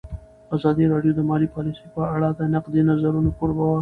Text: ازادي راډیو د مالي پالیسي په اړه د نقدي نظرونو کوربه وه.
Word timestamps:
ازادي 0.55 0.85
راډیو 0.93 1.13
د 1.15 1.21
مالي 1.29 1.47
پالیسي 1.55 1.87
په 1.95 2.01
اړه 2.15 2.27
د 2.39 2.41
نقدي 2.53 2.81
نظرونو 2.89 3.29
کوربه 3.37 3.61
وه. 3.65 3.69